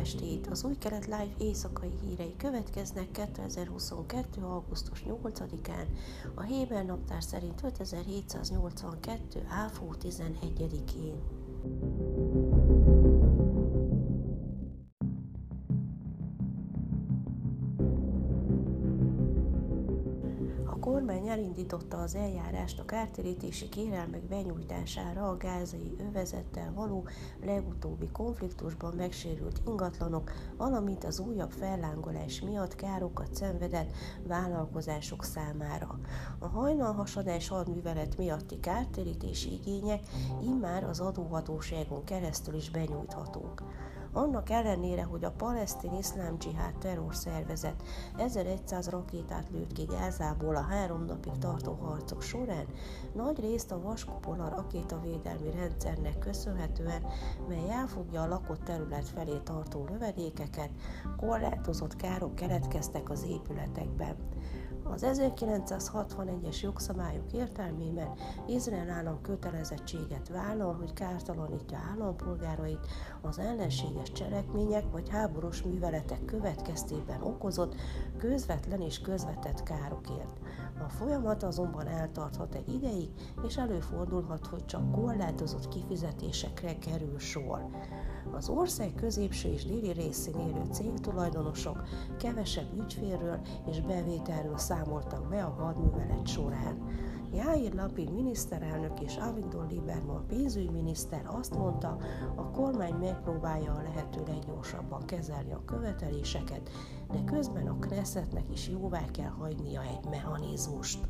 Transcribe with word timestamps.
estét! 0.00 0.46
Az 0.46 0.64
Új 0.64 0.76
Kelet 0.78 1.04
Live 1.04 1.34
éjszakai 1.38 1.90
hírei 2.02 2.34
következnek 2.36 3.10
2022. 3.10 4.42
augusztus 4.42 5.04
8-án, 5.06 5.86
a 6.34 6.42
Héber 6.42 6.84
naptár 6.84 7.22
szerint 7.22 7.62
5782. 7.62 9.46
áfó 9.48 9.94
11-én. 10.02 11.20
Kormány 21.10 21.28
elindította 21.28 21.96
az 21.96 22.14
eljárást 22.14 22.78
a 22.78 22.84
kártérítési 22.84 23.68
kérelmek 23.68 24.22
benyújtására 24.22 25.28
a 25.28 25.36
gázai 25.36 25.96
övezettel 26.08 26.72
való 26.74 27.06
legutóbbi 27.44 28.08
konfliktusban 28.12 28.94
megsérült 28.94 29.60
ingatlanok, 29.66 30.30
valamint 30.56 31.04
az 31.04 31.18
újabb 31.18 31.50
fellángolás 31.50 32.40
miatt 32.40 32.74
károkat 32.74 33.34
szenvedett 33.34 33.92
vállalkozások 34.26 35.24
számára. 35.24 35.98
A 36.38 36.46
hajnalhasadás 36.46 37.48
hadművelet 37.48 38.16
miatti 38.16 38.60
kártérítési 38.60 39.52
igények 39.52 40.02
immár 40.42 40.84
az 40.84 41.00
adóhatóságon 41.00 42.04
keresztül 42.04 42.54
is 42.54 42.70
benyújthatók 42.70 43.62
annak 44.12 44.50
ellenére, 44.50 45.02
hogy 45.02 45.24
a 45.24 45.30
palesztin 45.30 45.92
iszlám 45.94 46.38
dzsihád 46.38 46.74
terrorszervezet 46.78 47.82
1100 48.16 48.88
rakétát 48.88 49.50
lőtt 49.50 49.72
ki 49.72 49.84
Gázából 49.84 50.56
a 50.56 50.66
három 50.70 51.04
napig 51.04 51.38
tartó 51.38 51.72
harcok 51.72 52.22
során, 52.22 52.66
nagy 53.14 53.40
részt 53.40 53.72
a 53.72 53.80
vaskupola 53.80 54.48
rakétavédelmi 54.48 55.50
rendszernek 55.50 56.18
köszönhetően, 56.18 57.02
mely 57.48 57.70
elfogja 57.70 58.22
a 58.22 58.28
lakott 58.28 58.64
terület 58.64 59.08
felé 59.08 59.38
tartó 59.44 59.86
lövedékeket, 59.90 60.70
korlátozott 61.16 61.96
károk 61.96 62.34
keletkeztek 62.34 63.10
az 63.10 63.24
épületekben. 63.28 64.16
Az 64.92 65.06
1961-es 65.06 66.60
jogszabályok 66.62 67.32
értelmében 67.32 68.08
Izrael 68.46 68.90
állam 68.90 69.20
kötelezettséget 69.22 70.28
vállal, 70.28 70.74
hogy 70.74 70.92
kártalanítja 70.92 71.78
állampolgárait 71.90 72.86
az 73.20 73.38
ellenséges 73.38 74.12
cselekmények 74.12 74.84
vagy 74.92 75.08
háborús 75.08 75.62
műveletek 75.62 76.24
következtében 76.24 77.22
okozott 77.22 77.74
közvetlen 78.18 78.80
és 78.80 79.00
közvetett 79.00 79.62
károkért. 79.62 80.38
A 80.86 80.88
folyamat 80.88 81.42
azonban 81.42 81.86
eltarthat 81.86 82.54
egy 82.54 82.74
ideig, 82.74 83.10
és 83.46 83.56
előfordulhat, 83.56 84.46
hogy 84.46 84.64
csak 84.64 84.92
korlátozott 84.92 85.68
kifizetésekre 85.68 86.78
kerül 86.78 87.18
sor. 87.18 87.66
Az 88.32 88.48
ország 88.48 88.94
középső 88.94 89.48
és 89.52 89.64
déli 89.64 89.92
részén 89.92 90.38
élő 90.38 90.62
cégtulajdonosok 90.70 91.82
kevesebb 92.18 92.78
ügyfélről 92.80 93.40
és 93.70 93.80
bevételről 93.80 94.58
számoltak 94.84 95.28
be 95.28 95.44
a 95.44 95.54
hadművelet 95.58 96.26
során. 96.26 96.78
Jair 97.32 97.74
Lapid 97.74 98.12
miniszterelnök 98.12 99.00
és 99.00 99.16
Avigdor 99.16 99.66
Lieberman 99.70 100.26
pénzügyminiszter 100.26 101.22
azt 101.26 101.54
mondta, 101.54 101.96
a 102.36 102.50
kormány 102.50 102.94
megpróbálja 102.94 103.72
a 103.72 103.82
lehető 103.82 104.22
leggyorsabban 104.26 105.06
kezelni 105.06 105.52
a 105.52 105.64
követeléseket, 105.64 106.70
de 107.10 107.24
közben 107.24 107.66
a 107.66 107.78
Knessetnek 107.78 108.44
is 108.52 108.68
jóvá 108.68 109.04
kell 109.10 109.30
hagynia 109.30 109.82
egy 109.82 110.08
mechanizmust. 110.10 111.08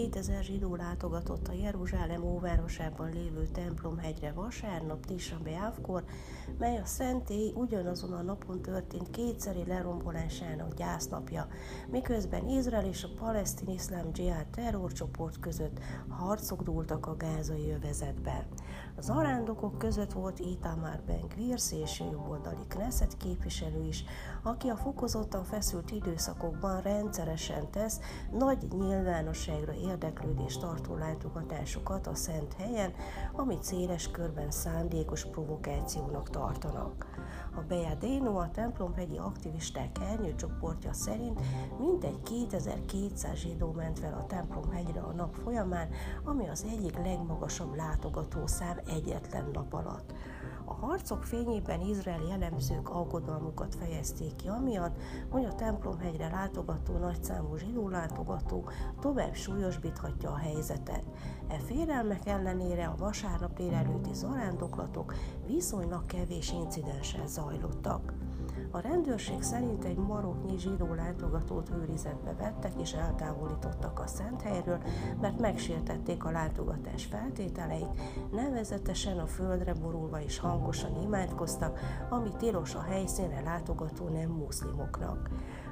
2000 0.00 0.42
zsidó 0.42 0.74
látogatott 0.74 1.48
a 1.48 1.52
Jeruzsálem 1.52 2.22
óvárosában 2.22 3.10
lévő 3.12 3.48
templomhegyre 3.52 4.32
vasárnap 4.32 5.06
Tisha 5.06 5.38
Beávkor, 5.42 6.04
mely 6.58 6.78
a 6.78 6.84
szentély 6.84 7.52
ugyanazon 7.54 8.12
a 8.12 8.22
napon 8.22 8.62
történt 8.62 9.10
kétszeri 9.10 9.64
lerombolásának 9.66 10.74
gyásznapja, 10.74 11.48
miközben 11.90 12.48
Izrael 12.48 12.84
és 12.84 13.04
a 13.04 13.08
palesztin 13.18 13.68
iszlám 13.68 14.12
dzsihád 14.12 14.46
terrorcsoport 14.46 15.40
között 15.40 15.78
harcok 16.08 16.62
dúltak 16.62 17.06
a 17.06 17.16
gázai 17.16 17.70
övezetben. 17.70 18.44
Az 18.96 19.10
arándokok 19.10 19.78
között 19.78 20.12
volt 20.12 20.38
Itamar 20.38 21.00
Ben 21.06 21.24
Gvir 21.34 21.60
szélsőjobboldali 21.60 22.64
Knesset 22.68 23.16
képviselő 23.16 23.84
is, 23.86 24.04
aki 24.42 24.68
a 24.68 24.76
fokozottan 24.76 25.44
feszült 25.44 25.90
időszakokban 25.90 26.82
rendszeresen 26.82 27.70
tesz 27.70 28.00
nagy 28.32 28.68
nyilvánosságra 28.78 29.72
érdeklődést 29.90 30.60
tartó 30.60 30.96
látogatásokat 30.96 32.06
a 32.06 32.14
szent 32.14 32.54
helyen, 32.58 32.92
amit 33.32 33.62
széles 33.62 34.10
körben 34.10 34.50
szándékos 34.50 35.24
provokációnak 35.24 36.30
tartanak. 36.30 37.06
A 37.56 37.60
Beadéno 37.68 38.38
a 38.38 38.50
templomhegyi 38.50 39.18
aktivisták 39.18 39.98
csoportja 40.36 40.92
szerint 40.92 41.40
mintegy 41.78 42.22
2200 42.22 43.36
zsidó 43.36 43.72
ment 43.72 43.98
fel 43.98 44.14
a 44.14 44.26
templomhegyre 44.26 45.00
a 45.00 45.12
nap 45.12 45.34
folyamán, 45.34 45.88
ami 46.24 46.48
az 46.48 46.66
egyik 46.70 46.96
legmagasabb 46.96 47.74
látogatószám 47.74 48.78
egyetlen 48.86 49.50
nap 49.52 49.72
alatt. 49.74 50.12
A 50.70 50.86
harcok 50.86 51.24
fényében 51.24 51.80
izraeli 51.80 52.30
elemzők 52.30 52.88
aggodalmukat 52.88 53.74
fejezték 53.74 54.36
ki, 54.36 54.48
amiatt, 54.48 55.02
hogy 55.30 55.44
a 55.44 55.54
templomhegyre 55.54 56.28
látogató 56.28 56.98
nagyszámú 56.98 57.56
zsidó 57.56 57.88
látogató 57.88 58.68
tovább 59.00 59.34
súlyosbíthatja 59.34 60.30
a 60.30 60.36
helyzetet. 60.36 61.04
E 61.48 61.58
félelmek 61.58 62.26
ellenére 62.26 62.86
a 62.86 62.96
vasárnap 62.98 63.54
délelőtti 63.54 64.14
zarándoklatok 64.14 65.14
viszonylag 65.46 66.06
kevés 66.06 66.52
incidenssel 66.52 67.26
zajlottak. 67.26 68.12
A 68.72 68.80
rendőrség 68.80 69.42
szerint 69.42 69.84
egy 69.84 69.96
maroknyi 69.96 70.58
zsidó 70.58 70.94
látogatót 70.94 71.70
őrizetbe 71.70 72.34
vettek 72.34 72.72
és 72.80 72.92
eltávolítottak 72.92 74.00
a 74.00 74.06
szent 74.06 74.42
helyről, 74.42 74.78
mert 75.20 75.38
megsértették 75.40 76.24
a 76.24 76.30
látogatás 76.30 77.04
feltételeit, 77.04 78.00
nevezetesen 78.32 79.18
a 79.18 79.26
földre 79.26 79.74
borulva 79.74 80.22
és 80.22 80.38
hangosan 80.38 81.02
imádkoztak, 81.02 81.78
ami 82.10 82.30
tilos 82.38 82.74
a 82.74 82.82
helyszínre 82.82 83.40
látogató 83.40 84.08
nem 84.08 84.30
muszlimoknak. 84.30 85.28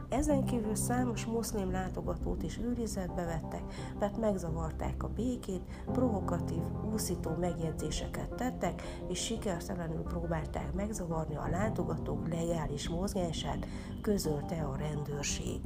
Ezen 0.09 0.45
kívül 0.45 0.75
számos 0.75 1.25
muszlim 1.25 1.71
látogatót 1.71 2.43
is 2.43 2.59
őrizetbe 2.59 3.25
vettek, 3.25 3.63
mert 4.01 4.19
megzavarták 4.19 5.03
a 5.03 5.09
békét, 5.09 5.63
provokatív, 5.93 6.63
úszító 6.93 7.31
megjegyzéseket 7.41 8.35
tettek, 8.35 8.83
és 9.09 9.19
sikertelenül 9.25 10.03
próbálták 10.03 10.73
megzavarni 10.73 11.37
a 11.37 11.49
látogatók 11.51 12.29
legális 12.29 12.89
mozgását, 12.89 13.67
közölte 14.03 14.63
a 14.63 14.77
rendőrség. 14.77 15.61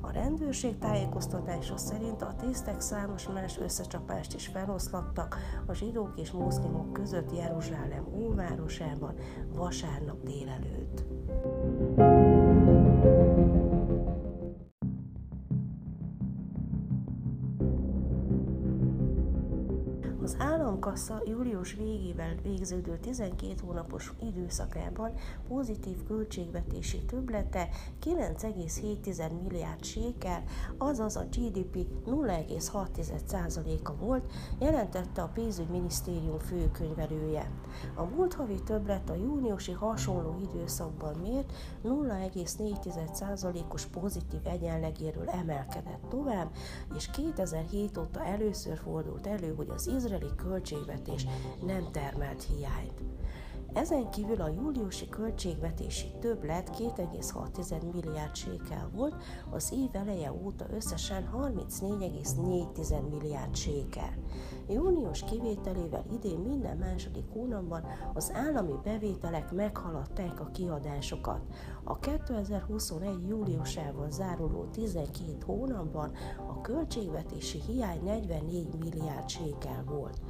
A 0.00 0.10
rendőrség 0.10 0.78
tájékoztatása 0.78 1.76
szerint 1.76 2.22
a 2.22 2.34
tisztek 2.40 2.80
számos 2.80 3.28
más 3.28 3.58
összecsapást 3.58 4.34
is 4.34 4.46
feloszlattak 4.46 5.36
a 5.66 5.74
zsidók 5.74 6.12
és 6.16 6.30
muszlimok 6.30 6.92
között 6.92 7.36
Jeruzsálem 7.36 8.06
óvárosában 8.14 9.14
vasárnap 9.54 10.22
délelőtt. 10.22 11.04
Az 20.26 20.36
államkassa 20.38 21.22
július 21.26 21.74
végével 21.74 22.34
végződő 22.42 22.98
12 22.98 23.54
hónapos 23.64 24.12
időszakában 24.22 25.12
pozitív 25.48 26.06
költségvetési 26.06 27.04
töblete 27.04 27.68
9,7 28.04 29.42
milliárd 29.42 29.84
sékel, 29.84 30.42
azaz 30.78 31.16
a 31.16 31.24
GDP 31.24 31.86
0,6%-a 32.06 33.94
volt, 33.94 34.32
jelentette 34.58 35.22
a 35.22 35.30
pénzügyminisztérium 35.34 36.38
főkönyvelője. 36.38 37.50
A 37.94 38.04
múlt 38.04 38.34
havi 38.34 38.62
többlet 38.62 39.10
a 39.10 39.14
júniusi 39.14 39.72
hasonló 39.72 40.36
időszakban 40.52 41.16
mért 41.16 41.52
0,4%-os 41.84 43.86
pozitív 43.86 44.40
egyenlegéről 44.44 45.28
emelkedett 45.28 46.02
tovább, 46.08 46.50
és 46.96 47.10
2007 47.10 47.98
óta 47.98 48.24
először 48.24 48.78
fordult 48.78 49.26
elő, 49.26 49.54
hogy 49.54 49.68
az 49.68 49.86
izraeli 49.86 50.14
izraeli 50.16 50.34
költségvetés 50.36 51.26
nem 51.66 51.90
termelt 51.92 52.42
hiányt. 52.42 53.00
Ezen 53.76 54.10
kívül 54.10 54.40
a 54.40 54.48
júliusi 54.48 55.08
költségvetési 55.08 56.06
többlet 56.20 56.70
2,6 56.78 57.92
milliárd 57.92 58.34
sékel 58.34 58.90
volt, 58.94 59.14
az 59.50 59.72
év 59.72 59.88
eleje 59.92 60.32
óta 60.32 60.66
összesen 60.70 61.30
34,4 61.34 63.08
milliárd 63.10 63.54
sékel. 63.54 64.14
Június 64.68 65.24
kivételével 65.24 66.04
idén 66.12 66.38
minden 66.38 66.76
második 66.76 67.24
hónapban 67.32 67.84
az 68.14 68.32
állami 68.34 68.74
bevételek 68.84 69.52
meghaladták 69.52 70.40
a 70.40 70.50
kiadásokat. 70.50 71.40
A 71.84 71.98
2021. 71.98 73.28
júliusával 73.28 74.10
záruló 74.10 74.64
12 74.64 75.36
hónapban 75.46 76.12
a 76.48 76.60
költségvetési 76.60 77.60
hiány 77.66 78.02
44 78.02 78.66
milliárd 78.78 79.28
sékel 79.28 79.84
volt. 79.86 80.20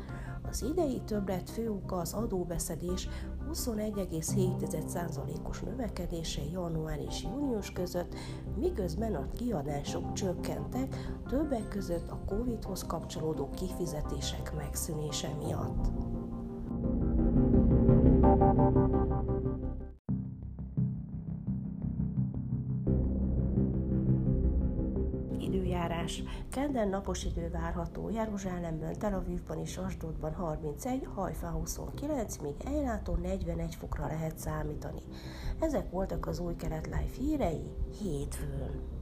Az 0.43 0.63
idei 0.63 1.03
többlet 1.05 1.51
fő 1.51 1.71
oka 1.71 1.97
az 1.97 2.13
adóbeszedés 2.13 3.09
21,7%-os 3.53 5.61
növekedése 5.61 6.43
január 6.53 6.99
és 7.09 7.23
június 7.23 7.73
között, 7.73 8.15
miközben 8.57 9.15
a 9.15 9.33
kiadások 9.33 10.13
csökkentek, 10.13 10.97
többek 11.29 11.69
között 11.69 12.09
a 12.09 12.21
COVID-hoz 12.27 12.83
kapcsolódó 12.83 13.51
kifizetések 13.51 14.57
megszűnése 14.57 15.29
miatt. 15.39 15.87
Időjárás. 25.87 26.23
Kedden 26.51 26.89
napos 26.89 27.25
idő 27.25 27.51
várható 27.51 28.11
Jeruzsálemben, 28.11 28.99
Tel 28.99 29.15
Avivban 29.15 29.59
és 29.59 29.77
Asdodban 29.77 30.33
31, 30.33 31.07
Hajfá 31.15 31.51
29, 31.51 32.37
míg 32.37 32.55
Ejláton 32.65 33.21
41 33.21 33.75
fokra 33.75 34.07
lehet 34.07 34.39
számítani. 34.39 35.03
Ezek 35.61 35.91
voltak 35.91 36.27
az 36.27 36.39
új 36.39 36.57
kelet 36.57 36.87
live 36.87 37.11
hírei 37.19 37.73
hétfőn. 38.01 38.97